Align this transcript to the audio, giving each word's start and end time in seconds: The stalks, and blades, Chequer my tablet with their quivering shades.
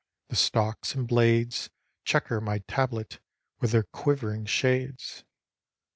The 0.29 0.35
stalks, 0.35 0.95
and 0.95 1.07
blades, 1.07 1.69
Chequer 2.05 2.41
my 2.41 2.63
tablet 2.67 3.19
with 3.59 3.69
their 3.69 3.83
quivering 3.83 4.47
shades. 4.47 5.23